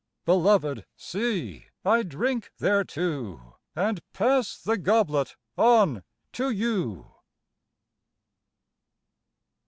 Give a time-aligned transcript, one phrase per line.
[0.25, 3.59] Beloved, see, I drink thereto!
[3.75, 7.05] And pass the goblet on to you.